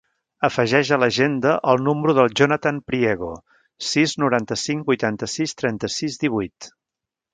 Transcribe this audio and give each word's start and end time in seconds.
Afegeix 0.47 0.89
a 0.95 0.97
l'agenda 1.01 1.51
el 1.73 1.83
número 1.87 2.15
del 2.19 2.33
Jonathan 2.41 2.79
Priego: 2.91 3.29
sis, 3.91 4.15
noranta-cinc, 4.25 4.89
vuitanta-sis, 4.91 5.55
trenta-sis, 5.61 6.17
divuit. 6.25 6.73